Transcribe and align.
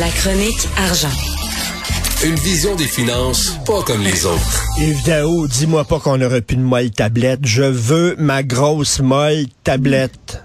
La 0.00 0.08
chronique 0.08 0.68
argent. 0.76 1.16
Une 2.24 2.34
vision 2.34 2.74
des 2.74 2.86
finances 2.86 3.56
pas 3.64 3.82
comme 3.82 4.02
les 4.02 4.26
autres. 4.26 4.64
Yves 4.78 5.04
Daou, 5.06 5.46
dis-moi 5.46 5.84
pas 5.84 6.00
qu'on 6.00 6.20
aurait 6.20 6.42
plus 6.42 6.56
de 6.56 6.62
molle 6.62 6.90
tablette. 6.90 7.40
Je 7.44 7.62
veux 7.62 8.14
ma 8.18 8.42
grosse 8.42 9.00
molle 9.00 9.46
tablette. 9.64 10.42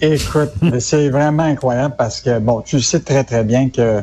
Écoute, 0.00 0.52
c'est 0.80 1.10
vraiment 1.10 1.44
incroyable 1.44 1.94
parce 1.96 2.20
que, 2.20 2.38
bon, 2.40 2.62
tu 2.62 2.80
sais 2.80 3.00
très, 3.00 3.24
très 3.24 3.44
bien 3.44 3.68
que 3.68 4.02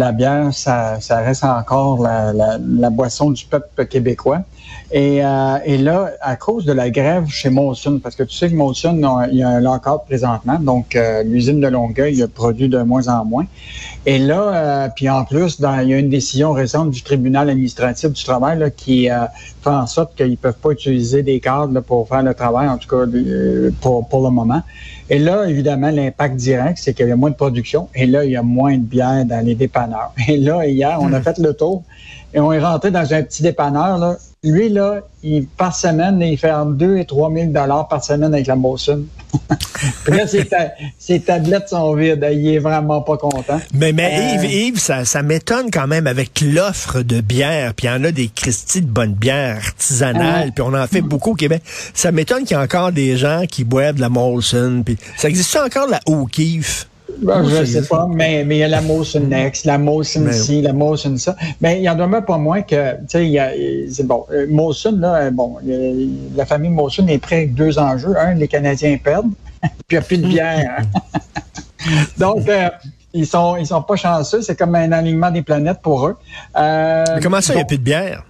la 0.00 0.12
bière, 0.12 0.52
ça, 0.52 0.98
reste 1.10 1.44
encore 1.44 2.02
la, 2.02 2.90
boisson 2.90 3.30
du 3.30 3.44
peuple 3.44 3.86
québécois. 3.86 4.40
Et, 4.92 5.24
euh, 5.24 5.58
et, 5.64 5.78
là, 5.78 6.10
à 6.20 6.36
cause 6.36 6.64
de 6.64 6.72
la 6.72 6.90
grève 6.90 7.26
chez 7.28 7.50
Molson, 7.50 8.00
parce 8.02 8.16
que 8.16 8.24
tu 8.24 8.34
sais 8.36 8.48
que 8.48 8.54
Molson, 8.54 8.96
il 9.30 9.38
y 9.38 9.42
a 9.42 9.48
un 9.48 9.60
lock 9.60 9.84
présentement, 10.06 10.58
donc 10.58 10.96
euh, 10.96 11.22
l'usine 11.22 11.60
de 11.60 11.68
Longueuil 11.68 12.26
produit 12.34 12.68
de 12.68 12.82
moins 12.82 13.06
en 13.08 13.24
moins. 13.24 13.46
Et 14.06 14.18
là, 14.18 14.42
euh, 14.54 14.88
puis 14.94 15.08
en 15.08 15.24
plus, 15.24 15.58
il 15.60 15.88
y 15.88 15.94
a 15.94 15.98
une 15.98 16.08
décision 16.08 16.52
récente 16.52 16.90
du 16.90 17.02
tribunal 17.02 17.50
administratif 17.50 18.10
du 18.10 18.24
travail 18.24 18.72
qui 18.76 19.08
fait 19.62 19.70
en 19.70 19.86
sorte 19.86 20.16
qu'ils 20.16 20.36
peuvent 20.36 20.58
pas 20.58 20.70
utiliser 20.70 21.22
des 21.22 21.40
cadres 21.40 21.80
pour 21.80 22.08
faire 22.08 22.22
le 22.22 22.34
travail, 22.34 22.68
en 22.68 22.78
tout 22.78 22.88
cas 22.88 23.04
pour, 23.80 24.08
pour 24.08 24.22
le 24.22 24.30
moment. 24.30 24.62
Et 25.08 25.18
là, 25.18 25.44
évidemment, 25.46 25.90
l'impact 25.90 26.36
direct, 26.36 26.78
c'est 26.80 26.94
qu'il 26.94 27.08
y 27.08 27.12
a 27.12 27.16
moins 27.16 27.30
de 27.30 27.34
production. 27.34 27.88
Et 27.94 28.06
là, 28.06 28.24
il 28.24 28.30
y 28.30 28.36
a 28.36 28.42
moins 28.42 28.76
de 28.76 28.82
bière 28.82 29.24
dans 29.24 29.44
les 29.44 29.54
dépanneurs. 29.54 30.12
Et 30.28 30.36
là, 30.36 30.66
hier, 30.66 30.98
on 31.00 31.12
a 31.12 31.18
hmm. 31.18 31.22
fait 31.22 31.38
le 31.38 31.52
tour 31.54 31.82
et 32.32 32.38
on 32.38 32.52
est 32.52 32.60
rentré 32.60 32.90
dans 32.90 33.12
un 33.12 33.22
petit 33.22 33.42
dépanneur. 33.42 33.98
Là. 33.98 34.16
Lui, 34.42 34.70
là, 34.70 35.00
il, 35.22 35.46
par 35.46 35.76
semaine, 35.76 36.18
il 36.22 36.38
fait 36.38 36.50
entre 36.50 36.72
2 36.72 36.96
et 36.96 37.04
3 37.04 37.30
000 37.30 37.52
par 37.52 38.02
semaine 38.02 38.32
avec 38.32 38.46
la 38.46 38.56
Molson. 38.56 39.02
Puis 40.04 40.16
là, 40.16 40.24
ses, 40.98 41.20
tablettes 41.20 41.68
sont 41.68 41.94
vides. 41.94 42.26
Il 42.32 42.48
est 42.48 42.58
vraiment 42.58 43.02
pas 43.02 43.18
content. 43.18 43.60
Mais, 43.74 43.92
mais 43.92 44.10
euh, 44.14 44.42
Yves, 44.42 44.50
Yves, 44.50 44.78
ça, 44.78 45.04
ça 45.04 45.22
m'étonne 45.22 45.70
quand 45.70 45.86
même 45.86 46.06
avec 46.06 46.40
l'offre 46.40 47.02
de 47.02 47.20
bière. 47.20 47.74
Puis 47.74 47.86
il 47.86 47.90
y 47.90 47.92
en 47.92 48.02
a 48.02 48.12
des 48.12 48.28
Christie 48.28 48.80
de 48.80 48.86
bonne 48.86 49.12
bière 49.12 49.58
artisanale. 49.58 50.48
Euh, 50.48 50.52
puis 50.54 50.64
on 50.66 50.72
en 50.72 50.86
fait 50.86 51.02
beaucoup 51.02 51.32
au 51.32 51.36
Québec. 51.36 51.62
Ça 51.92 52.10
m'étonne 52.10 52.44
qu'il 52.44 52.52
y 52.52 52.60
a 52.60 52.62
encore 52.62 52.92
des 52.92 53.18
gens 53.18 53.42
qui 53.46 53.64
boivent 53.64 53.96
de 53.96 54.00
la 54.00 54.08
Molson. 54.08 54.82
Puis 54.86 54.96
ça 55.18 55.28
existe 55.28 55.54
encore 55.56 55.86
la 55.86 56.00
O'Keeffe? 56.06 56.88
Ben, 57.18 57.44
je 57.44 57.56
ne 57.56 57.64
sais 57.64 57.82
pas, 57.82 58.06
mais, 58.08 58.44
mais 58.44 58.56
il 58.56 58.58
y 58.60 58.62
a 58.62 58.68
la 58.68 58.80
Molson 58.80 59.20
Next, 59.20 59.64
la 59.64 59.78
Molson 59.78 60.30
ci, 60.32 60.62
la 60.62 60.72
Molson 60.72 61.16
ça. 61.16 61.36
Mais 61.60 61.78
il 61.78 61.82
y 61.82 61.88
en 61.88 61.94
demeure 61.94 62.24
pas 62.24 62.38
moins 62.38 62.62
que, 62.62 62.92
tu 63.08 63.34
sais, 63.36 63.88
c'est 63.90 64.06
bon. 64.06 64.26
Euh, 64.32 64.46
Molson, 64.48 64.96
là, 64.98 65.30
bon, 65.30 65.56
la 66.36 66.46
famille 66.46 66.70
Molson 66.70 67.06
est 67.08 67.18
prête 67.18 67.38
avec 67.38 67.54
deux 67.54 67.78
enjeux. 67.78 68.16
Un, 68.18 68.34
les 68.34 68.48
Canadiens 68.48 68.96
perdent, 69.02 69.32
puis 69.62 69.70
il 69.90 69.94
n'y 69.94 69.98
a 69.98 70.02
plus 70.02 70.18
de 70.18 70.26
bière. 70.26 70.82
Donc, 72.18 72.48
euh, 72.48 72.68
ils 73.12 73.26
sont 73.26 73.56
ils 73.56 73.66
sont 73.66 73.82
pas 73.82 73.96
chanceux. 73.96 74.42
C'est 74.42 74.56
comme 74.56 74.74
un 74.74 74.92
alignement 74.92 75.30
des 75.30 75.42
planètes 75.42 75.80
pour 75.82 76.06
eux. 76.06 76.16
Euh, 76.56 77.04
mais 77.14 77.20
comment 77.20 77.40
ça, 77.40 77.54
il 77.54 77.56
n'y 77.56 77.62
a 77.62 77.66
plus 77.66 77.78
de 77.78 77.82
bière? 77.82 78.24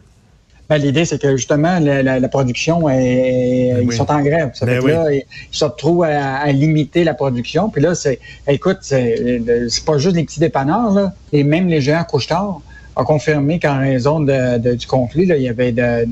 Ben, 0.71 0.79
L'idée, 0.79 1.05
c'est 1.05 1.21
que 1.21 1.37
justement, 1.37 1.81
la, 1.81 2.21
la, 2.21 2.29
production, 2.29 2.89
est, 2.89 3.73
ben 3.75 3.83
ils 3.83 3.93
sont 3.93 4.09
en 4.09 4.23
grève. 4.23 4.53
Ça 4.55 4.67
ben 4.67 4.81
fait 4.81 4.89
là, 4.89 5.13
ils, 5.13 5.25
se 5.51 5.65
retrouvent 5.65 6.05
à, 6.05 6.47
limiter 6.53 7.03
la 7.03 7.15
production. 7.15 7.71
Puis 7.71 7.83
là, 7.83 7.97
c'est, 7.97 8.21
écoute, 8.47 8.79
c'est, 8.83 9.43
pas 9.85 9.99
juste 9.99 10.15
les 10.15 10.23
petits 10.23 10.39
dépanneurs, 10.39 10.93
là, 10.93 11.13
et 11.33 11.43
même 11.43 11.67
les 11.67 11.81
géants 11.81 12.05
couche 12.05 12.29
ont 12.31 12.63
confirmé 12.95 13.59
qu'en 13.59 13.81
raison 13.81 14.21
de, 14.21 14.77
du 14.77 14.87
conflit, 14.87 15.27
là, 15.27 15.37
il 15.37 15.43
y 15.43 15.49
avait 15.49 15.73
de, 15.73 16.07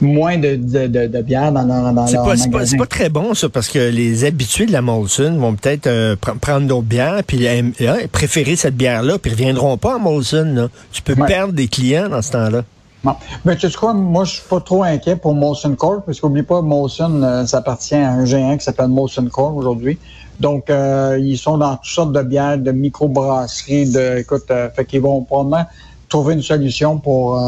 moins 0.00 0.38
de, 0.38 0.54
de, 0.54 1.22
bière 1.22 1.50
dans, 1.50 1.64
dans, 1.64 1.92
dans 1.92 2.06
c'est 2.06 2.16
pas, 2.50 2.66
c'est 2.66 2.76
pas, 2.76 2.86
très 2.86 3.08
bon, 3.08 3.34
ça, 3.34 3.48
parce 3.48 3.68
que 3.68 3.90
les 3.90 4.24
habitués 4.24 4.66
de 4.66 4.72
la 4.72 4.82
Molson 4.82 5.36
vont 5.38 5.56
peut-être 5.56 5.88
euh, 5.88 6.14
prendre 6.40 6.68
d'autres 6.68 6.86
bières, 6.86 7.22
puis 7.26 7.48
euh, 7.48 8.06
préférer 8.12 8.54
cette 8.54 8.76
bière-là, 8.76 9.18
puis 9.18 9.32
ils 9.32 9.34
reviendront 9.34 9.76
pas 9.76 9.96
à 9.96 9.98
Molson. 9.98 10.52
Là. 10.54 10.68
Tu 10.92 11.02
peux 11.02 11.16
perdre 11.16 11.52
des 11.52 11.66
clients 11.66 12.08
dans 12.08 12.22
ce 12.22 12.30
temps-là. 12.30 12.62
Mais 13.04 13.12
ben, 13.44 13.56
tu 13.56 13.68
sais 13.68 13.76
quoi, 13.76 13.92
moi, 13.92 14.24
je 14.24 14.32
suis 14.32 14.48
pas 14.48 14.60
trop 14.60 14.82
inquiet 14.82 15.16
pour 15.16 15.34
Molson 15.34 15.74
Corp, 15.74 16.04
parce 16.06 16.20
qu'oublie 16.20 16.42
pas, 16.42 16.62
Molson, 16.62 17.22
euh, 17.22 17.44
ça 17.44 17.58
appartient 17.58 17.94
à 17.94 18.10
un 18.10 18.24
géant 18.24 18.56
qui 18.56 18.64
s'appelle 18.64 18.88
Molson 18.88 19.28
Corp 19.30 19.54
aujourd'hui. 19.56 19.98
Donc, 20.40 20.70
euh, 20.70 21.18
ils 21.20 21.36
sont 21.36 21.58
dans 21.58 21.76
toutes 21.76 21.92
sortes 21.92 22.12
de 22.12 22.22
bières, 22.22 22.58
de 22.58 22.72
microbrasseries, 22.72 23.90
de, 23.90 24.18
écoute, 24.18 24.50
euh, 24.50 24.70
fait 24.70 24.86
qu'ils 24.86 25.02
vont 25.02 25.22
probablement 25.22 25.66
trouver 26.08 26.34
une 26.34 26.42
solution 26.42 26.98
pour, 26.98 27.42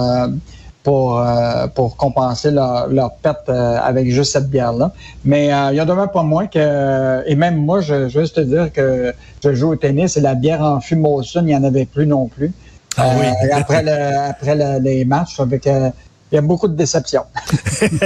pour, 0.83 1.23
pour 1.75 1.97
compenser 1.97 2.51
leur, 2.51 2.89
leur 2.89 3.15
perte 3.15 3.49
avec 3.49 4.11
juste 4.11 4.33
cette 4.33 4.51
bière-là. 4.51 4.93
Mais 5.25 5.45
il 5.45 5.77
y 5.77 5.81
a 5.81 5.85
demain 5.85 6.09
pas 6.09 6.25
moins 6.25 6.49
que, 6.49 7.23
et 7.29 7.37
même 7.37 7.57
moi, 7.57 7.81
je, 7.81 8.09
je 8.09 8.19
veux 8.19 8.25
juste 8.25 8.37
te 8.37 8.41
dire 8.41 8.73
que 8.73 9.13
je 9.45 9.55
joue 9.55 9.73
au 9.73 9.77
tennis 9.77 10.17
et 10.17 10.21
la 10.21 10.35
bière 10.35 10.63
en 10.63 10.81
fût 10.81 10.97
Molson, 10.97 11.43
il 11.43 11.47
n'y 11.47 11.57
en 11.57 11.63
avait 11.63 11.85
plus 11.85 12.07
non 12.07 12.27
plus. 12.27 12.53
Ah 12.97 13.11
oui. 13.19 13.27
Euh, 13.27 13.55
après 13.55 13.83
le, 13.83 14.31
après 14.31 14.81
les 14.81 15.05
matchs, 15.05 15.39
avec 15.41 15.67
euh, 15.67 15.91
il 16.33 16.35
y 16.35 16.39
a 16.39 16.41
beaucoup 16.41 16.67
de 16.67 16.75
déceptions. 16.75 17.25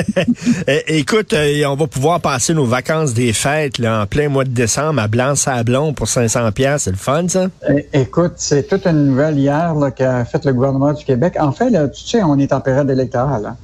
Écoute, 0.87 1.33
euh, 1.33 1.65
on 1.67 1.75
va 1.75 1.87
pouvoir 1.87 2.21
passer 2.21 2.53
nos 2.53 2.67
vacances 2.67 3.15
des 3.15 3.33
fêtes 3.33 3.79
là, 3.79 4.03
en 4.03 4.06
plein 4.06 4.29
mois 4.29 4.45
de 4.45 4.50
décembre 4.50 5.00
à 5.00 5.09
Blanc-Sablon 5.09 5.95
pour 5.95 6.06
500 6.06 6.53
pièces, 6.53 6.83
c'est 6.83 6.91
le 6.91 6.97
fun 6.97 7.29
ça? 7.29 7.47
Écoute, 7.93 8.34
c'est 8.37 8.69
toute 8.69 8.87
une 8.87 9.06
nouvelle 9.06 9.39
hier 9.39 9.75
qu'a 9.97 10.25
fait 10.27 10.45
le 10.45 10.53
gouvernement 10.53 10.93
du 10.93 11.05
Québec. 11.05 11.37
En 11.41 11.53
fait, 11.53 11.71
là, 11.71 11.89
tu 11.89 12.05
sais, 12.05 12.23
on 12.23 12.39
est 12.39 12.53
en 12.53 12.61
période 12.61 12.91
électorale. 12.91 13.55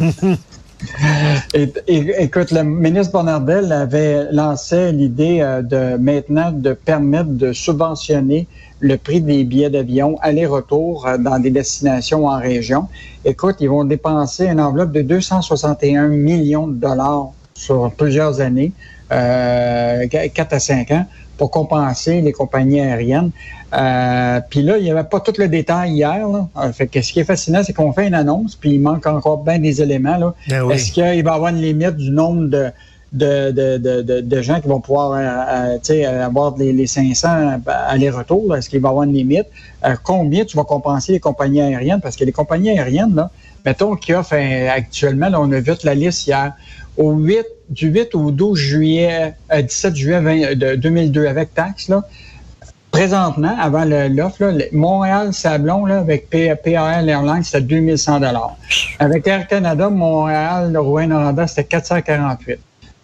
Hein? 0.00 0.34
écoute, 1.86 2.50
le 2.50 2.62
ministre 2.62 3.12
Bonardel 3.12 3.72
avait 3.72 4.30
lancé 4.32 4.92
l'idée 4.92 5.38
de 5.62 5.96
maintenant 5.96 6.52
de 6.52 6.72
permettre 6.72 7.30
de 7.30 7.52
subventionner 7.52 8.46
le 8.84 8.98
prix 8.98 9.20
des 9.22 9.44
billets 9.44 9.70
d'avion 9.70 10.18
aller-retour 10.20 11.06
euh, 11.06 11.16
dans 11.16 11.38
des 11.38 11.50
destinations 11.50 12.26
en 12.26 12.38
région. 12.38 12.88
Écoute, 13.24 13.56
ils 13.60 13.68
vont 13.68 13.84
dépenser 13.84 14.46
une 14.46 14.60
enveloppe 14.60 14.92
de 14.92 15.00
261 15.00 16.08
millions 16.08 16.66
de 16.66 16.74
dollars 16.74 17.30
sur 17.54 17.90
plusieurs 17.92 18.42
années, 18.42 18.72
euh, 19.10 20.06
4 20.06 20.52
à 20.52 20.60
5 20.60 20.90
ans, 20.90 21.06
pour 21.36 21.50
compenser 21.50 22.20
les 22.20 22.32
compagnies 22.32 22.80
aériennes. 22.80 23.30
Euh, 23.72 24.40
puis 24.48 24.62
là, 24.62 24.78
il 24.78 24.84
n'y 24.84 24.90
avait 24.90 25.04
pas 25.04 25.20
tout 25.20 25.32
le 25.38 25.48
détail 25.48 25.92
hier. 25.92 26.28
Là. 26.28 26.48
Euh, 26.56 26.72
fait 26.72 26.86
que 26.86 27.00
ce 27.02 27.12
qui 27.12 27.20
est 27.20 27.24
fascinant, 27.24 27.62
c'est 27.64 27.72
qu'on 27.72 27.92
fait 27.92 28.06
une 28.06 28.14
annonce, 28.14 28.54
puis 28.56 28.72
il 28.72 28.80
manque 28.80 29.06
encore 29.06 29.42
bien 29.42 29.58
des 29.58 29.82
éléments. 29.82 30.16
Là. 30.16 30.34
Ben 30.48 30.70
Est-ce 30.70 30.92
qu'il 30.92 31.02
va 31.02 31.14
y 31.14 31.20
avoir 31.20 31.48
une 31.48 31.60
limite 31.60 31.96
du 31.96 32.10
nombre 32.10 32.46
de, 32.48 32.70
de, 33.12 33.50
de, 33.50 34.02
de, 34.02 34.20
de, 34.20 34.42
gens 34.42 34.60
qui 34.60 34.68
vont 34.68 34.80
pouvoir 34.80 35.12
euh, 35.12 35.78
euh 35.90 36.24
avoir 36.24 36.56
les, 36.56 36.72
les 36.72 36.86
500 36.86 37.62
aller-retour? 37.66 38.54
Est-ce 38.56 38.68
qu'il 38.68 38.80
va 38.80 38.88
y 38.88 38.90
avoir 38.90 39.04
une 39.04 39.14
limite? 39.14 39.46
Euh, 39.84 39.96
combien 40.02 40.44
tu 40.44 40.56
vas 40.56 40.64
compenser 40.64 41.12
les 41.12 41.20
compagnies 41.20 41.62
aériennes? 41.62 42.00
Parce 42.00 42.14
que 42.14 42.24
les 42.24 42.32
compagnies 42.32 42.70
aériennes, 42.70 43.14
là, 43.14 43.30
mettons 43.64 43.96
qui 43.96 44.14
offrent 44.14 44.34
actuellement, 44.70 45.30
là, 45.30 45.40
on 45.40 45.50
a 45.50 45.58
vu 45.58 45.72
la 45.82 45.94
liste 45.94 46.26
hier, 46.28 46.52
au 46.96 47.12
8, 47.12 47.44
du 47.68 47.88
8 47.88 48.14
au 48.14 48.30
12 48.30 48.58
juillet, 48.58 49.34
17 49.50 49.92
euh, 49.92 49.96
juillet 49.96 50.56
de 50.56 50.74
2002 50.76 51.26
avec 51.26 51.54
taxe, 51.54 51.88
là, 51.88 52.02
présentement, 52.90 53.56
avant 53.60 53.84
l'offre, 53.84 54.56
Montréal-Sablon, 54.72 55.86
avec 55.86 56.30
PAL 56.30 57.08
Airlines, 57.08 57.42
c'était 57.42 57.60
2100 57.62 58.20
Avec 59.00 59.26
Air 59.26 59.48
Canada, 59.48 59.90
Montréal, 59.90 60.76
Rouen-Noranda, 60.76 61.46
c'était 61.46 61.64
448 61.64 62.60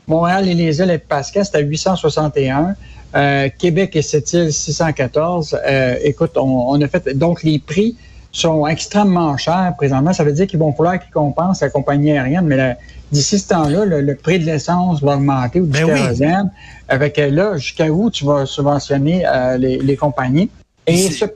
Montréal 0.07 0.49
et 0.49 0.55
les 0.55 0.81
îles 0.81 0.91
et 0.91 0.99
Pascal, 0.99 1.45
c'était 1.45 1.59
à 1.59 1.63
861. 1.63 2.75
Euh, 3.17 3.49
Québec 3.59 3.97
et 3.97 4.03
Sept-Îles, 4.03 4.53
614. 4.53 5.59
Euh, 5.67 5.97
écoute, 6.03 6.37
on, 6.37 6.81
a 6.81 6.89
fait... 6.89 7.17
Donc, 7.17 7.43
les 7.43 7.59
prix 7.59 7.97
sont 8.33 8.67
extrêmement 8.67 9.37
chers 9.37 9.75
présentement. 9.77 10.13
Ça 10.13 10.25
veut 10.25 10.33
dire 10.33 10.47
qu'ils 10.47 10.59
vont 10.59 10.73
falloir 10.73 10.99
qu'ils 11.01 11.13
compensent 11.13 11.61
la 11.63 11.71
compagnie 11.71 12.13
aérienne, 12.13 12.47
mais 12.47 12.77
d'ici 13.11 13.39
ce 13.39 13.49
temps-là, 13.49 13.85
le, 13.85 14.15
prix 14.15 14.39
de 14.39 14.45
l'essence 14.45 15.03
va 15.03 15.17
augmenter 15.17 15.61
ou 15.61 15.67
du 15.67 15.85
kérosène. 15.85 16.51
Avec 16.89 17.19
euh, 17.19 17.31
là, 17.31 17.57
jusqu'à 17.57 17.89
où 17.89 18.11
tu 18.11 18.25
vas 18.25 18.47
subventionner 18.47 19.25
les, 19.59 19.97
compagnies? 19.97 20.51
Et 20.87 21.11
ce, 21.11 21.27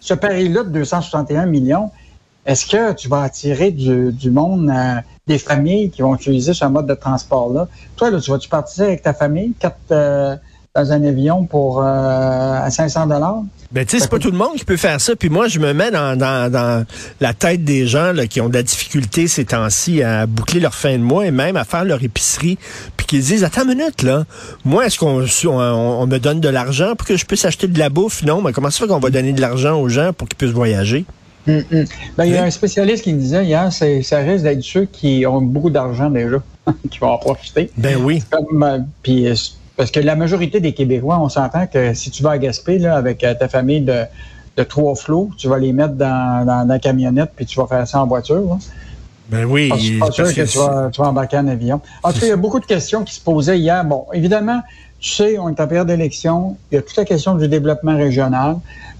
ce 0.00 0.14
pari-là 0.14 0.64
de 0.64 0.70
261 0.70 1.46
millions, 1.46 1.90
est-ce 2.46 2.66
que 2.66 2.92
tu 2.94 3.08
vas 3.08 3.22
attirer 3.22 3.70
du, 3.70 4.12
du 4.12 4.30
monde, 4.30 4.70
euh, 4.70 4.94
des 5.26 5.38
familles 5.38 5.90
qui 5.90 6.02
vont 6.02 6.14
utiliser 6.14 6.54
ce 6.54 6.64
mode 6.64 6.86
de 6.86 6.94
transport-là? 6.94 7.68
Toi, 7.96 8.10
là, 8.10 8.20
tu 8.20 8.30
vas-tu 8.30 8.48
partir 8.48 8.84
avec 8.84 9.02
ta 9.02 9.12
famille, 9.12 9.52
quatre, 9.58 9.76
euh, 9.90 10.36
dans 10.74 10.92
un 10.92 11.04
avion 11.04 11.44
pour 11.44 11.80
euh, 11.80 11.84
à 11.84 12.70
500 12.70 13.06
dollars? 13.06 13.42
Ben, 13.72 13.86
tu 13.86 13.96
sais, 13.96 14.02
c'est 14.02 14.10
pas 14.10 14.18
tout 14.18 14.32
le 14.32 14.36
monde 14.36 14.56
qui 14.56 14.64
peut 14.64 14.76
faire 14.76 15.00
ça. 15.00 15.14
Puis 15.14 15.28
moi, 15.28 15.46
je 15.46 15.60
me 15.60 15.72
mets 15.72 15.92
dans, 15.92 16.18
dans, 16.18 16.50
dans 16.50 16.84
la 17.20 17.34
tête 17.34 17.64
des 17.64 17.86
gens 17.86 18.12
là, 18.12 18.26
qui 18.26 18.40
ont 18.40 18.48
de 18.48 18.54
la 18.54 18.64
difficulté 18.64 19.28
ces 19.28 19.44
temps-ci 19.44 20.02
à 20.02 20.26
boucler 20.26 20.58
leur 20.58 20.74
fin 20.74 20.92
de 20.92 21.02
mois 21.02 21.26
et 21.26 21.30
même 21.30 21.56
à 21.56 21.64
faire 21.64 21.84
leur 21.84 22.02
épicerie. 22.02 22.58
Puis 22.96 23.06
qui 23.06 23.18
disent, 23.20 23.44
attends 23.44 23.62
une 23.62 23.76
minute, 23.76 24.02
là. 24.02 24.24
Moi, 24.64 24.86
est-ce 24.86 24.98
qu'on 24.98 25.24
on, 25.48 26.06
me 26.06 26.18
donne 26.18 26.40
de 26.40 26.48
l'argent 26.48 26.96
pour 26.96 27.06
que 27.06 27.16
je 27.16 27.24
puisse 27.24 27.44
acheter 27.44 27.68
de 27.68 27.78
la 27.78 27.90
bouffe? 27.90 28.24
Non, 28.24 28.42
mais 28.42 28.52
comment 28.52 28.70
ça 28.70 28.80
fait 28.80 28.88
qu'on 28.88 28.98
va 28.98 29.10
donner 29.10 29.32
de 29.32 29.40
l'argent 29.40 29.80
aux 29.80 29.88
gens 29.88 30.12
pour 30.12 30.28
qu'ils 30.28 30.36
puissent 30.36 30.50
voyager? 30.50 31.04
Hum, 31.46 31.62
hum. 31.72 31.84
Ben, 32.18 32.24
il 32.24 32.32
y 32.32 32.36
a 32.36 32.44
un 32.44 32.50
spécialiste 32.50 33.04
qui 33.04 33.14
me 33.14 33.20
disait 33.20 33.44
hier, 33.44 33.72
ça 33.72 34.18
risque 34.18 34.42
d'être 34.42 34.62
ceux 34.62 34.86
qui 34.86 35.24
ont 35.26 35.40
beaucoup 35.40 35.70
d'argent 35.70 36.10
déjà, 36.10 36.42
qui 36.90 36.98
vont 36.98 37.10
en 37.10 37.18
profiter. 37.18 37.70
Ben 37.76 37.96
oui. 38.02 38.22
Euh, 38.34 38.78
puis, 39.02 39.28
parce 39.80 39.90
que 39.90 40.00
la 40.00 40.14
majorité 40.14 40.60
des 40.60 40.74
Québécois, 40.74 41.18
on 41.22 41.30
s'entend 41.30 41.66
que 41.66 41.94
si 41.94 42.10
tu 42.10 42.22
vas 42.22 42.32
à 42.32 42.38
Gaspé 42.38 42.78
là, 42.78 42.96
avec 42.96 43.24
euh, 43.24 43.32
ta 43.32 43.48
famille 43.48 43.80
de, 43.80 44.02
de 44.58 44.62
trois 44.62 44.94
flots, 44.94 45.30
tu 45.38 45.48
vas 45.48 45.58
les 45.58 45.72
mettre 45.72 45.94
dans, 45.94 46.44
dans, 46.44 46.68
la 46.68 46.78
camionnette, 46.78 47.30
puis 47.34 47.46
tu 47.46 47.58
vas 47.58 47.66
faire 47.66 47.88
ça 47.88 48.02
en 48.02 48.06
voiture. 48.06 48.58
Ben 49.30 49.46
oui. 49.46 49.70
Je 49.76 49.80
suis 49.80 49.98
pas 49.98 50.10
sûr 50.10 50.34
que, 50.34 50.42
tu, 50.42 50.58
vas, 50.58 50.90
tu 50.92 51.00
vas 51.00 51.08
embarquer 51.08 51.38
en 51.38 51.48
avion. 51.48 51.80
En 52.02 52.12
tout 52.12 52.20
cas, 52.20 52.26
il 52.26 52.28
y 52.28 52.32
a 52.32 52.36
beaucoup 52.36 52.60
de 52.60 52.66
questions 52.66 53.04
qui 53.04 53.14
se 53.14 53.22
posaient 53.22 53.58
hier. 53.58 53.82
Bon, 53.86 54.04
évidemment, 54.12 54.60
tu 54.98 55.12
sais, 55.12 55.38
on 55.38 55.48
est 55.48 55.58
en 55.58 55.66
période 55.66 55.86
d'élection. 55.86 56.58
Il 56.70 56.74
y 56.74 56.78
a 56.78 56.82
toute 56.82 56.98
la 56.98 57.06
question 57.06 57.36
du 57.36 57.48
développement 57.48 57.96
régional. 57.96 58.56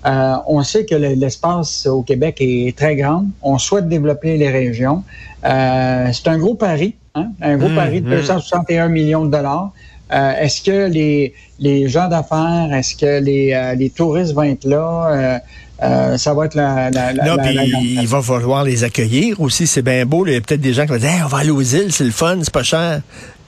Euh, 0.07 0.37
on 0.47 0.63
sait 0.63 0.87
que 0.87 0.95
l'espace 0.95 1.85
au 1.85 2.01
Québec 2.01 2.39
est 2.41 2.75
très 2.75 2.97
grand. 2.97 3.27
On 3.43 3.59
souhaite 3.59 3.87
développer 3.87 4.39
les 4.39 4.49
régions. 4.49 5.05
Euh, 5.45 6.09
c'est 6.15 6.29
un 6.29 6.39
gros 6.39 6.55
pari, 6.55 6.95
hein? 7.15 7.33
un 7.43 7.59
gros 7.59 7.69
mmh, 7.69 7.75
pari 7.75 8.01
de 8.01 8.09
261 8.09 8.89
mmh. 8.89 8.93
millions 8.93 9.27
de 9.27 9.31
dollars. 9.31 9.73
Euh, 10.13 10.33
est-ce 10.41 10.63
que 10.63 10.89
les, 10.89 11.35
les 11.59 11.89
gens 11.89 12.09
d'affaires, 12.09 12.69
est-ce 12.73 12.97
que 12.97 13.21
les, 13.21 13.53
euh, 13.53 13.75
les 13.75 13.91
touristes 13.91 14.35
vont 14.35 14.43
être 14.43 14.65
là? 14.65 15.41
Euh, 15.83 16.19
ça 16.19 16.35
va 16.35 16.45
être 16.45 16.55
la. 16.55 16.91
la, 16.91 17.13
non, 17.13 17.37
puis 17.43 17.57
il 18.01 18.07
va 18.07 18.21
falloir 18.21 18.65
les 18.65 18.85
accueillir 18.85 19.41
aussi. 19.41 19.67
C'est 19.67 19.83
bien 19.83 20.05
beau. 20.05 20.27
Il 20.27 20.35
y 20.35 20.37
a 20.37 20.41
peut-être 20.41 20.61
des 20.61 20.75
gens 20.75 20.85
qui 20.85 20.93
vont 20.93 20.99
dire 20.99 21.23
on 21.25 21.29
va 21.29 21.39
aller 21.39 21.51
aux 21.51 21.63
îles, 21.63 21.93
c'est 21.93 22.05
le 22.05 22.11
fun, 22.11 22.39
c'est 22.43 22.53
pas 22.53 22.63
cher. 22.63 23.01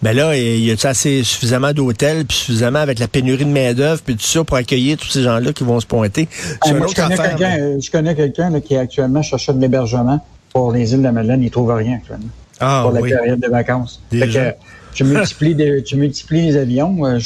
Mais 0.03 0.15
là, 0.15 0.37
il 0.37 0.65
y 0.65 0.71
a 0.71 0.89
assez 0.89 1.23
suffisamment 1.23 1.73
d'hôtels, 1.73 2.25
puis 2.25 2.37
suffisamment 2.37 2.81
avec 2.81 2.99
la 2.99 3.07
pénurie 3.07 3.45
de 3.45 3.51
main-d'œuvre, 3.51 4.01
puis 4.03 4.17
tout 4.17 4.25
ça 4.25 4.43
pour 4.43 4.57
accueillir 4.57 4.97
tous 4.97 5.09
ces 5.09 5.23
gens-là 5.23 5.53
qui 5.53 5.63
vont 5.63 5.79
se 5.79 5.87
pointer. 5.87 6.29
je, 6.67 7.91
connais 7.91 8.15
quelqu'un 8.15 8.61
qui 8.61 8.77
actuellement 8.77 9.23
cherchait 9.23 9.53
de 9.53 9.61
l'hébergement 9.61 10.25
pour 10.53 10.73
les 10.73 10.93
îles 10.93 10.99
de 10.99 11.05
la 11.05 11.13
Madeleine. 11.13 11.43
Il 11.43 11.51
trouve 11.51 11.73
rien 11.73 11.97
actuellement. 11.97 12.31
Ah, 12.59 12.81
pour 12.83 12.93
la 12.93 13.01
période 13.01 13.41
de 13.41 13.49
vacances. 13.49 14.03
Fait 14.11 14.29
que, 14.29 14.55
tu 14.95 15.05
multiplies, 15.05 15.83
tu 15.85 15.97
multiplies 15.97 16.43
les 16.43 16.57
avions. 16.57 17.05
Euh, 17.05 17.19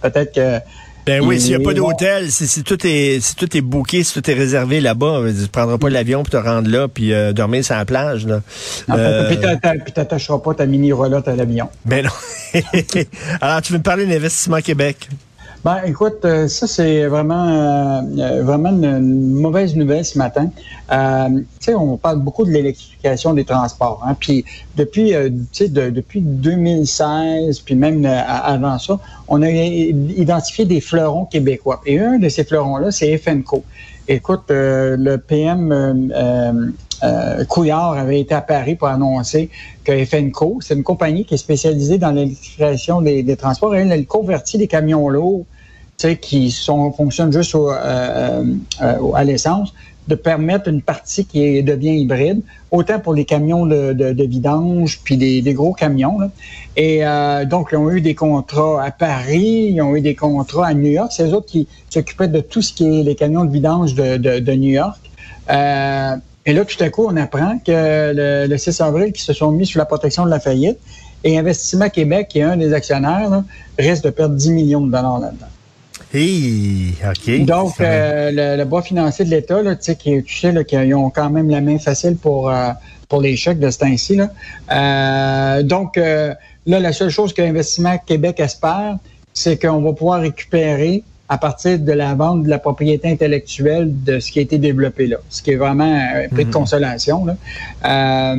peut-être 0.00 0.34
que 0.34 0.60
ben 1.06 1.24
oui, 1.24 1.40
s'il 1.40 1.56
n'y 1.56 1.62
a 1.62 1.64
pas 1.64 1.72
d'hôtel, 1.72 2.32
si, 2.32 2.64
tout 2.64 2.84
est 2.84 3.20
si 3.20 3.36
tout 3.36 3.56
est 3.56 3.60
booké, 3.60 4.02
si 4.02 4.12
tout 4.12 4.28
est 4.28 4.34
réservé 4.34 4.80
là-bas, 4.80 5.20
tu 5.28 5.42
ne 5.42 5.46
prendras 5.46 5.78
pas 5.78 5.88
l'avion 5.88 6.24
pour 6.24 6.32
te 6.32 6.36
rendre 6.36 6.68
là 6.68 6.88
puis 6.88 7.12
euh, 7.12 7.32
dormir 7.32 7.64
sur 7.64 7.76
la 7.76 7.84
plage. 7.84 8.26
Là. 8.26 8.40
Euh... 8.90 9.28
Puis 9.28 9.92
t'attacheras 9.92 10.38
pas 10.40 10.54
ta 10.54 10.66
mini 10.66 10.90
roulotte 10.90 11.28
à 11.28 11.36
l'avion. 11.36 11.68
Ben 11.84 12.04
non. 12.04 12.60
Alors, 13.40 13.62
tu 13.62 13.72
veux 13.72 13.78
me 13.78 13.84
parler 13.84 14.04
d'Investissement 14.06 14.60
Québec? 14.60 15.08
Ben, 15.66 15.80
écoute, 15.84 16.24
euh, 16.24 16.46
ça 16.46 16.68
c'est 16.68 17.06
vraiment 17.06 17.48
euh, 17.48 18.00
euh, 18.18 18.42
vraiment 18.44 18.68
une, 18.68 19.32
mauvaise 19.32 19.74
nouvelle 19.74 20.04
ce 20.04 20.16
matin. 20.16 20.48
Euh, 20.92 21.28
tu 21.28 21.44
sais, 21.58 21.74
on 21.74 21.96
parle 21.96 22.20
beaucoup 22.20 22.44
de 22.44 22.52
l'électrification 22.52 23.34
des 23.34 23.44
transports. 23.44 24.00
Hein, 24.06 24.16
puis 24.16 24.44
depuis, 24.76 25.10
tu 25.10 25.46
sais, 25.50 25.68
depuis 25.68 26.20
2016, 26.20 27.58
puis 27.62 27.74
même 27.74 28.06
avant 28.06 28.78
ça, 28.78 29.00
on 29.26 29.42
a 29.42 29.50
identifié 29.50 30.66
des 30.66 30.80
fleurons 30.80 31.24
québécois. 31.24 31.80
Et 31.84 31.98
un 31.98 32.20
de 32.20 32.28
ces 32.28 32.44
fleurons-là, 32.44 32.92
c'est 32.92 33.18
FNCO. 33.18 33.64
Écoute, 34.06 34.44
le 34.50 35.16
PM 35.16 35.72
euh, 37.02 37.44
Couillard 37.44 37.92
avait 37.92 38.20
été 38.20 38.34
à 38.34 38.40
Paris 38.40 38.74
pour 38.74 38.88
annoncer 38.88 39.50
que 39.84 40.04
FNCO, 40.04 40.58
c'est 40.60 40.74
une 40.74 40.82
compagnie 40.82 41.24
qui 41.24 41.34
est 41.34 41.38
spécialisée 41.38 41.98
dans 41.98 42.10
l'électrification 42.10 43.02
des, 43.02 43.36
transports. 43.36 43.74
Elle, 43.74 43.92
elle 43.92 44.06
convertit 44.06 44.58
des 44.58 44.66
camions 44.66 45.08
lourds 45.08 45.44
qui 46.20 46.50
sont, 46.50 46.92
fonctionnent 46.92 47.32
juste 47.32 47.54
au, 47.54 47.70
euh, 47.70 48.44
euh, 48.82 49.12
à 49.14 49.24
l'essence, 49.24 49.72
de 50.08 50.14
permettre 50.14 50.68
une 50.68 50.82
partie 50.82 51.24
qui 51.24 51.62
devient 51.62 51.98
hybride, 51.98 52.40
autant 52.70 53.00
pour 53.00 53.12
les 53.12 53.24
camions 53.24 53.66
de, 53.66 53.92
de, 53.92 54.12
de 54.12 54.24
vidange, 54.24 55.00
puis 55.02 55.16
des, 55.16 55.42
des, 55.42 55.52
gros 55.52 55.72
camions. 55.72 56.20
Là. 56.20 56.30
Et 56.76 57.04
euh, 57.04 57.44
donc, 57.44 57.70
ils 57.72 57.76
ont 57.76 57.90
eu 57.90 58.00
des 58.00 58.14
contrats 58.14 58.84
à 58.84 58.90
Paris, 58.92 59.72
ils 59.72 59.80
ont 59.80 59.96
eu 59.96 60.00
des 60.00 60.14
contrats 60.14 60.68
à 60.68 60.74
New 60.74 60.90
York. 60.90 61.10
C'est 61.10 61.26
eux 61.26 61.34
autres 61.34 61.46
qui 61.46 61.66
s'occupaient 61.90 62.28
de 62.28 62.40
tout 62.40 62.62
ce 62.62 62.72
qui 62.72 63.00
est 63.00 63.02
les 63.02 63.16
camions 63.16 63.44
de 63.44 63.50
vidange 63.50 63.94
de, 63.94 64.16
de 64.16 64.52
New 64.52 64.70
York. 64.70 65.00
Euh, 65.50 66.16
et 66.44 66.52
là, 66.52 66.64
tout 66.64 66.82
à 66.82 66.88
coup, 66.90 67.06
on 67.08 67.16
apprend 67.16 67.58
que 67.58 68.12
le, 68.14 68.46
le 68.46 68.58
6 68.58 68.80
avril, 68.80 69.12
qui 69.12 69.22
se 69.22 69.32
sont 69.32 69.50
mis 69.50 69.66
sous 69.66 69.78
la 69.78 69.86
protection 69.86 70.24
de 70.24 70.30
la 70.30 70.38
faillite, 70.38 70.78
et 71.24 71.36
Investissement 71.36 71.88
Québec, 71.88 72.28
qui 72.28 72.38
est 72.38 72.42
un 72.42 72.56
des 72.56 72.72
actionnaires, 72.72 73.28
là, 73.28 73.44
risque 73.78 74.04
de 74.04 74.10
perdre 74.10 74.36
10 74.36 74.50
millions 74.52 74.80
de 74.82 74.92
dollars 74.92 75.18
là-dedans. 75.18 75.46
Hey. 76.14 76.94
Donc, 77.40 77.80
euh, 77.80 78.30
le, 78.30 78.56
le, 78.56 78.64
bois 78.64 78.82
financier 78.82 79.24
de 79.24 79.30
l'État, 79.30 79.60
tu 79.62 79.76
sais, 79.80 79.96
qui, 79.96 80.22
tu 80.22 80.36
sais, 80.36 80.64
qu'ils 80.64 80.94
ont 80.94 81.10
quand 81.10 81.30
même 81.30 81.50
la 81.50 81.60
main 81.60 81.78
facile 81.78 82.16
pour, 82.16 82.48
euh, 82.48 82.70
pour 83.08 83.20
les 83.20 83.36
chèques 83.36 83.58
de 83.58 83.70
ce 83.70 83.78
temps-ci. 83.78 84.20
Euh, 84.70 85.62
donc, 85.62 85.98
euh, 85.98 86.32
là, 86.66 86.80
la 86.80 86.92
seule 86.92 87.10
chose 87.10 87.32
qu'Investissement 87.32 87.98
Québec 87.98 88.38
espère, 88.40 88.98
c'est 89.34 89.60
qu'on 89.60 89.82
va 89.82 89.92
pouvoir 89.92 90.20
récupérer 90.20 91.02
à 91.28 91.38
partir 91.38 91.80
de 91.80 91.92
la 91.92 92.14
vente 92.14 92.44
de 92.44 92.48
la 92.48 92.60
propriété 92.60 93.10
intellectuelle 93.10 93.90
de 94.04 94.20
ce 94.20 94.30
qui 94.30 94.38
a 94.38 94.42
été 94.42 94.58
développé 94.58 95.08
là, 95.08 95.16
ce 95.28 95.42
qui 95.42 95.50
est 95.50 95.56
vraiment 95.56 95.92
un 95.92 96.28
prix 96.28 96.44
de 96.44 96.50
mhm. 96.50 96.54
consolation. 96.54 97.26
Là. 97.26 98.36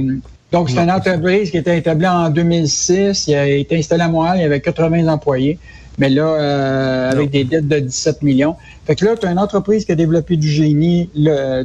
Euh, 0.54 0.58
donc, 0.58 0.70
c'est 0.70 0.80
une 0.80 0.92
entreprise 0.92 1.52
qui 1.52 1.58
a 1.58 1.60
été 1.60 1.78
établie 1.78 2.08
en 2.08 2.30
2006. 2.30 3.28
Il 3.28 3.36
a 3.36 3.48
été 3.48 3.78
installé 3.78 4.04
à 4.04 4.10
Montréal. 4.10 4.38
Il 4.38 4.42
y 4.42 4.46
avait 4.46 4.62
80 4.62 5.08
employés. 5.08 5.60
Mais 6.00 6.10
là, 6.10 6.26
euh, 6.26 7.12
avec 7.12 7.32
des 7.32 7.44
dettes 7.44 7.68
de 7.68 7.80
17 7.80 8.22
millions. 8.22 8.56
Fait 8.86 8.96
que 8.96 9.04
là, 9.04 9.16
tu 9.16 9.26
as 9.26 9.32
une 9.32 9.40
entreprise 9.40 9.84
qui 9.84 9.92
a 9.92 9.96
développé 9.96 10.38
du 10.38 10.48
génie 10.48 11.10
là, 11.16 11.64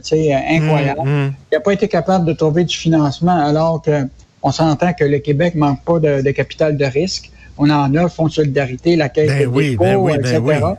incroyable. 0.50 1.00
Il 1.04 1.10
mhm, 1.10 1.24
mhm. 1.24 1.32
n'a 1.52 1.60
pas 1.60 1.72
été 1.72 1.86
capable 1.86 2.24
de 2.24 2.32
trouver 2.32 2.64
du 2.64 2.74
financement 2.74 3.38
alors 3.38 3.82
que 3.82 4.06
on 4.42 4.50
s'entend 4.50 4.92
que 4.92 5.04
le 5.04 5.18
Québec 5.18 5.54
manque 5.54 5.84
pas 5.84 6.00
de, 6.00 6.30
capital 6.30 6.76
de 6.76 6.84
risque. 6.84 7.30
On 7.58 7.68
en 7.70 7.94
a, 7.94 8.08
Fonds 8.08 8.26
de 8.26 8.32
solidarité, 8.32 8.96
la 8.96 9.10
Caisse 9.10 9.28
ben 9.28 9.42
de 9.42 9.46
oui, 9.46 9.76
ben 9.76 9.96
oui, 9.96 10.12
etc. 10.14 10.40
Ben 10.40 10.76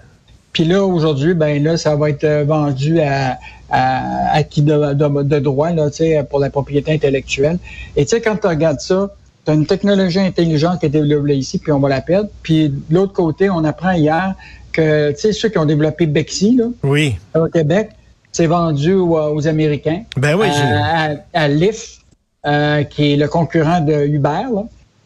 puis 0.54 0.66
là, 0.66 0.86
aujourd'hui, 0.86 1.34
ben 1.34 1.62
là, 1.64 1.78
ça 1.78 1.96
va 1.96 2.12
être 2.12 2.24
euh, 2.24 2.46
vendu 2.46 3.02
à, 3.02 3.40
à, 3.72 4.36
à 4.36 4.44
qui 4.44 4.62
de, 4.62 4.94
de, 4.94 5.24
de, 5.24 5.40
droit 5.40 5.72
là, 5.72 5.90
pour 6.30 6.40
la 6.40 6.52
propriété 6.52 6.94
intellectuelle. 6.94 7.58
Et 7.96 8.06
tu 8.06 8.12
sais, 8.12 8.22
quand 8.22 8.38
tu 8.38 8.48
regardes 8.48 8.80
ça, 8.80 9.14
tu 9.44 9.52
as 9.52 9.56
une 9.56 9.66
technologie 9.66 10.20
intelligente 10.20 10.80
qui 10.80 10.86
est 10.86 10.90
développée 10.90 11.36
ici, 11.36 11.58
puis 11.58 11.72
on 11.72 11.80
va 11.80 11.90
la 11.90 12.02
perdre. 12.02 12.30
Puis 12.44 12.70
de 12.70 12.94
l'autre 12.94 13.14
côté, 13.14 13.50
on 13.50 13.64
apprend 13.64 13.92
hier 13.92 14.36
que 14.72 15.12
tu 15.12 15.20
sais, 15.20 15.34
ceux 15.34 15.50
qui 15.50 15.58
ont 15.58 15.66
développé 15.66 16.06
Bexy 16.06 16.56
là, 16.56 16.66
oui. 16.84 17.16
au 17.36 17.48
Québec, 17.48 17.90
c'est 18.32 18.48
vendu 18.48 18.94
aux, 18.94 19.48
Américains. 19.48 20.04
Ben 20.18 20.36
oui, 20.36 20.48
à, 20.50 21.16
à, 21.34 21.48
Lyft, 21.48 22.00
euh, 22.46 22.84
qui 22.84 23.14
est 23.14 23.16
le 23.16 23.28
concurrent 23.28 23.82
de 23.82 24.06
Uber. 24.06 24.46
Là. 24.54 24.64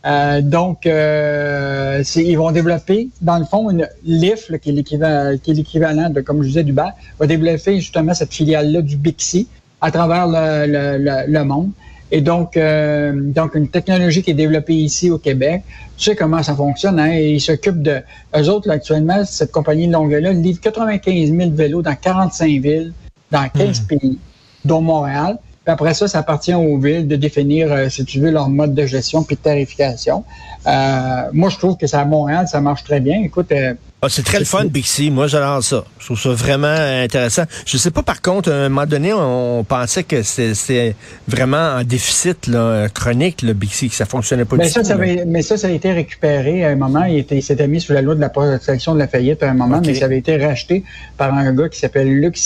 Euh, 0.07 0.41
donc, 0.41 0.85
euh, 0.85 2.01
ils 2.15 2.37
vont 2.37 2.51
développer, 2.51 3.09
dans 3.21 3.37
le 3.37 3.45
fond, 3.45 3.69
une 3.69 3.87
LIF, 4.05 4.51
qui 4.61 4.69
est 4.69 5.47
l'équivalent 5.47 6.09
de, 6.09 6.21
comme 6.21 6.41
je 6.43 6.47
disais, 6.47 6.63
d'Uber, 6.63 6.89
va 7.19 7.27
développer 7.27 7.75
justement 7.81 8.13
cette 8.13 8.33
filiale-là 8.33 8.81
du 8.81 8.95
Bixi 8.95 9.47
à 9.81 9.91
travers 9.91 10.27
le, 10.27 11.43
monde. 11.43 11.71
Et 12.09 12.21
donc, 12.21 12.55
euh, 12.55 13.11
donc, 13.13 13.55
une 13.55 13.67
technologie 13.67 14.23
qui 14.23 14.31
est 14.31 14.35
développée 14.35 14.75
ici 14.75 15.11
au 15.11 15.17
Québec. 15.17 15.63
Tu 15.97 16.05
sais 16.05 16.15
comment 16.15 16.41
ça 16.41 16.55
fonctionne, 16.55 16.99
hein? 16.99 17.13
Ils 17.13 17.41
s'occupent 17.41 17.81
de... 17.81 18.01
Eux 18.33 18.49
autres, 18.49 18.69
actuellement, 18.69 19.25
cette 19.25 19.51
compagnie 19.51 19.87
de 19.87 19.93
longue-là 19.93 20.31
livre 20.31 20.61
95 20.61 21.33
000 21.35 21.51
vélos 21.51 21.81
dans 21.81 21.95
45 21.95 22.47
villes, 22.61 22.93
dans 23.29 23.49
15 23.49 23.81
hmm. 23.81 23.85
pays, 23.87 24.19
dont 24.63 24.79
Montréal 24.79 25.37
après 25.67 25.93
ça, 25.93 26.07
ça 26.07 26.19
appartient 26.19 26.53
aux 26.53 26.77
villes 26.77 27.07
de 27.07 27.15
définir, 27.15 27.71
euh, 27.71 27.89
si 27.89 28.05
tu 28.05 28.19
veux, 28.19 28.31
leur 28.31 28.49
mode 28.49 28.73
de 28.73 28.85
gestion 28.85 29.23
puis 29.23 29.35
de 29.35 29.41
tarification. 29.41 30.23
Euh, 30.65 31.23
moi, 31.33 31.49
je 31.49 31.57
trouve 31.57 31.77
que 31.77 31.87
ça 31.87 32.01
à 32.01 32.05
Montréal, 32.05 32.47
ça 32.47 32.61
marche 32.61 32.83
très 32.83 32.99
bien. 32.99 33.21
Écoute, 33.23 33.51
euh, 33.51 33.73
ah, 34.01 34.07
c'est 34.09 34.23
très 34.23 34.39
le 34.39 34.45
fun, 34.45 34.65
Bixi. 34.65 35.09
Moi, 35.09 35.27
j'adore 35.27 35.63
ça. 35.63 35.83
Je 35.99 36.05
trouve 36.05 36.19
ça 36.19 36.29
vraiment 36.29 36.67
intéressant. 36.67 37.43
Je 37.65 37.77
sais 37.77 37.89
pas, 37.89 38.03
par 38.03 38.21
contre, 38.21 38.51
à 38.51 38.55
un 38.55 38.69
moment 38.69 38.85
donné, 38.85 39.11
on, 39.11 39.63
pensait 39.63 40.03
que 40.03 40.21
c'était 40.21 40.95
vraiment 41.27 41.77
en 41.79 41.83
déficit 41.83 42.47
là, 42.47 42.87
chronique, 42.89 43.41
le 43.41 43.53
Bixi, 43.53 43.89
que 43.89 43.95
ça 43.95 44.05
fonctionnait 44.05 44.45
pas 44.45 44.55
mais 44.55 44.65
du 44.65 44.69
ça, 44.69 44.81
tout. 44.81 44.87
Ça 44.87 44.93
avait, 44.93 45.25
mais 45.25 45.41
ça, 45.41 45.57
ça 45.57 45.67
a 45.67 45.71
été 45.71 45.91
récupéré 45.91 46.63
à 46.63 46.69
un 46.69 46.75
moment. 46.75 47.05
Il, 47.05 47.17
était, 47.17 47.41
s'était 47.41 47.67
mis 47.67 47.81
sous 47.81 47.91
la 47.91 48.01
loi 48.01 48.13
de 48.13 48.21
la 48.21 48.29
protection 48.29 48.93
de 48.93 48.99
la 48.99 49.07
faillite 49.07 49.41
à 49.41 49.49
un 49.49 49.55
moment, 49.55 49.81
mais 49.83 49.95
ça 49.95 50.05
avait 50.05 50.19
été 50.19 50.37
racheté 50.37 50.83
par 51.17 51.33
un 51.33 51.51
gars 51.53 51.67
qui 51.67 51.79
s'appelle 51.79 52.07
Luc 52.07 52.37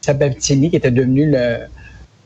Sabatini, 0.00 0.70
qui 0.70 0.76
était 0.76 0.90
devenu 0.90 1.30
le 1.30 1.58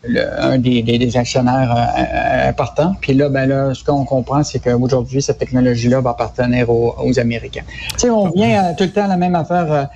un 0.04 0.58
des, 0.58 1.16
actionnaires 1.16 1.74
euh, 1.76 2.02
euh, 2.02 2.48
importants. 2.48 2.94
Puis 3.00 3.14
là, 3.14 3.28
ben 3.28 3.46
là, 3.46 3.74
ce 3.74 3.82
qu'on 3.82 4.04
comprend, 4.04 4.42
c'est 4.42 4.60
qu'aujourd'hui, 4.60 5.20
cette 5.20 5.38
technologie-là 5.38 6.00
va 6.00 6.10
appartenir 6.10 6.70
aux, 6.70 7.18
Américains. 7.18 7.64
Tu 7.92 8.00
sais, 8.00 8.10
on 8.10 8.30
vient 8.30 8.64
euh, 8.64 8.72
tout 8.76 8.84
le 8.84 8.90
temps 8.90 9.04
à 9.04 9.08
la 9.08 9.16
même 9.16 9.34
affaire. 9.34 9.88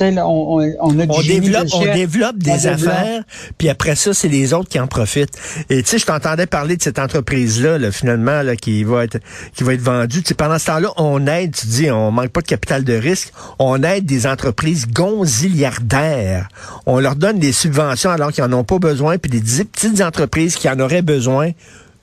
On, 0.00 0.60
on, 0.60 0.74
on, 0.80 0.98
a 0.98 1.06
on 1.08 1.22
développe, 1.22 1.68
on 1.72 1.82
développe 1.82 2.38
des 2.38 2.66
affaires, 2.66 3.22
puis 3.56 3.68
après 3.68 3.96
ça, 3.96 4.14
c'est 4.14 4.28
les 4.28 4.52
autres 4.52 4.68
qui 4.68 4.78
en 4.78 4.86
profitent. 4.86 5.36
Et 5.70 5.82
tu 5.82 5.90
sais, 5.90 5.98
je 5.98 6.06
t'entendais 6.06 6.46
parler 6.46 6.76
de 6.76 6.82
cette 6.82 6.98
entreprise-là, 6.98 7.78
là, 7.78 7.90
finalement, 7.90 8.42
là, 8.42 8.56
qui 8.56 8.84
va 8.84 9.04
être 9.04 9.18
qui 9.54 9.64
va 9.64 9.74
être 9.74 9.80
vendue. 9.80 10.22
Tu 10.22 10.28
sais, 10.28 10.34
pendant 10.34 10.58
ce 10.58 10.66
temps-là, 10.66 10.92
on 10.96 11.26
aide, 11.26 11.54
tu 11.54 11.66
dis, 11.66 11.90
on 11.90 12.10
manque 12.10 12.28
pas 12.28 12.40
de 12.40 12.46
capital 12.46 12.84
de 12.84 12.94
risque, 12.94 13.32
on 13.58 13.82
aide 13.82 14.06
des 14.06 14.26
entreprises 14.26 14.86
gonziliardaires. 14.86 16.48
On 16.86 17.00
leur 17.00 17.16
donne 17.16 17.38
des 17.38 17.52
subventions 17.52 18.10
alors 18.10 18.32
qu'ils 18.32 18.44
en 18.44 18.52
ont 18.52 18.64
pas 18.64 18.78
besoin, 18.78 19.18
puis 19.18 19.30
des 19.30 19.40
petites 19.64 20.00
entreprises 20.00 20.56
qui 20.56 20.68
en 20.68 20.78
auraient 20.80 21.02
besoin 21.02 21.52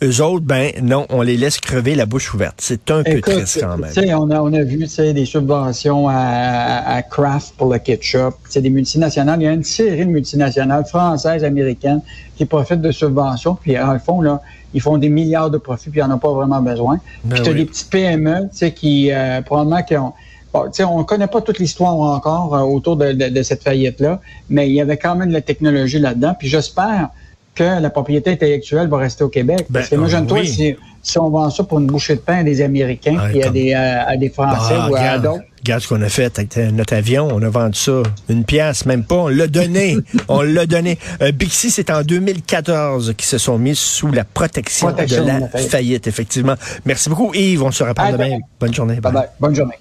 eux 0.05 0.21
autres, 0.21 0.45
ben 0.45 0.71
non, 0.81 1.05
on 1.09 1.21
les 1.21 1.37
laisse 1.37 1.59
crever 1.59 1.95
la 1.95 2.05
bouche 2.05 2.33
ouverte. 2.33 2.55
C'est 2.59 2.91
un 2.91 3.03
peu 3.03 3.21
triste 3.21 3.59
quand 3.61 3.77
même. 3.77 3.91
On 4.17 4.29
a, 4.29 4.41
on 4.41 4.53
a 4.53 4.63
vu 4.63 4.85
des 4.97 5.25
subventions 5.25 6.07
à, 6.09 7.01
Kraft 7.09 7.55
pour 7.57 7.71
le 7.71 7.79
ketchup. 7.79 8.35
C'est 8.49 8.61
des 8.61 8.69
multinationales. 8.69 9.41
Il 9.41 9.45
y 9.45 9.47
a 9.47 9.53
une 9.53 9.63
série 9.63 10.05
de 10.05 10.11
multinationales 10.11 10.85
françaises, 10.85 11.43
américaines 11.43 12.01
qui 12.35 12.45
profitent 12.45 12.81
de 12.81 12.91
subventions. 12.91 13.55
Puis, 13.55 13.77
en 13.79 13.93
le 13.93 13.99
fond, 13.99 14.21
là, 14.21 14.41
ils 14.73 14.81
font 14.81 14.97
des 14.97 15.09
milliards 15.09 15.49
de 15.49 15.57
profits, 15.57 15.89
puis 15.89 16.01
ils 16.01 16.07
n'en 16.07 16.15
ont 16.15 16.19
pas 16.19 16.33
vraiment 16.33 16.61
besoin. 16.61 16.99
Ben 17.23 17.35
puis, 17.35 17.43
tu 17.43 17.49
as 17.49 17.53
des 17.53 17.65
petites 17.65 17.89
PME 17.89 18.49
qui, 18.75 19.11
euh, 19.11 19.41
probablement, 19.41 19.83
qui 19.83 19.95
ont 19.95 20.13
on 20.83 20.99
ne 20.99 21.03
connaît 21.03 21.27
pas 21.27 21.41
toute 21.41 21.59
l'histoire 21.59 21.95
encore 21.95 22.55
euh, 22.55 22.61
autour 22.61 22.95
de, 22.95 23.43
cette 23.43 23.63
faillite-là, 23.63 24.21
mais 24.49 24.69
il 24.69 24.73
y 24.73 24.81
avait 24.81 24.97
quand 24.97 25.15
même 25.15 25.29
de 25.29 25.33
la 25.33 25.41
technologie 25.41 25.99
là-dedans. 25.99 26.35
Puis 26.37 26.47
j'espère 26.47 27.09
que 27.55 27.81
la 27.81 27.89
propriété 27.89 28.31
intellectuelle 28.31 28.87
va 28.87 28.97
rester 28.97 29.23
au 29.23 29.29
Québec. 29.29 29.65
parce 29.71 29.89
que 29.89 29.95
ben, 29.95 30.01
imagine-toi 30.01 30.45
si, 30.45 30.75
si, 31.01 31.17
on 31.17 31.29
vend 31.29 31.49
ça 31.49 31.63
pour 31.63 31.79
une 31.79 31.87
bouchée 31.87 32.15
de 32.15 32.19
pain 32.19 32.39
à 32.39 32.43
des 32.43 32.61
Américains, 32.61 33.17
puis 33.29 33.41
à, 33.41 33.49
des, 33.49 33.73
à, 33.73 34.15
des 34.17 34.29
Français 34.29 34.75
bah, 34.75 34.89
ou 34.91 34.95
à 34.95 35.17
d'autres. 35.17 35.43
Regarde 35.59 35.81
ce 35.81 35.87
qu'on 35.87 36.01
a 36.01 36.09
fait 36.09 36.37
avec 36.37 36.55
notre 36.73 36.93
avion. 36.93 37.27
On 37.31 37.41
a 37.41 37.49
vendu 37.49 37.79
ça. 37.79 38.03
Une 38.29 38.43
pièce, 38.43 38.85
même 38.85 39.03
pas. 39.03 39.15
On 39.15 39.27
l'a 39.29 39.47
donné. 39.47 39.97
on 40.27 40.41
l'a 40.41 40.67
donné. 40.67 40.99
Euh, 41.21 41.31
Bixi, 41.31 41.71
c'est 41.71 41.89
en 41.89 42.03
2014 42.03 43.15
qui 43.17 43.25
se 43.25 43.39
sont 43.39 43.57
mis 43.57 43.75
sous 43.75 44.11
la 44.11 44.25
protection, 44.25 44.91
de 44.91 45.25
la 45.25 45.47
faillite. 45.47 46.05
effectivement. 46.05 46.55
Merci 46.85 47.09
beaucoup, 47.09 47.33
Yves. 47.33 47.63
On 47.63 47.71
se 47.71 47.83
reparle 47.83 48.11
demain. 48.11 48.37
Bonne 48.59 48.73
journée. 48.73 48.99
Bye 48.99 49.11
bye. 49.11 49.27
Bonne 49.39 49.55
journée. 49.55 49.75